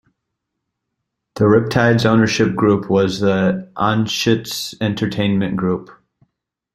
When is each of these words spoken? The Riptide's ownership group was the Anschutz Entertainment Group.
The 1.35 1.43
Riptide's 1.43 2.07
ownership 2.07 2.55
group 2.55 2.89
was 2.89 3.19
the 3.19 3.71
Anschutz 3.77 4.73
Entertainment 4.81 5.57
Group. 5.57 5.91